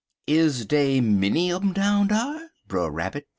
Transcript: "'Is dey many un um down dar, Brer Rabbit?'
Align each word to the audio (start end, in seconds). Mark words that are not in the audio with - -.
"'Is 0.25 0.65
dey 0.65 0.99
many 0.99 1.51
un 1.53 1.61
um 1.61 1.73
down 1.73 2.07
dar, 2.07 2.47
Brer 2.67 2.89
Rabbit?' 2.89 3.27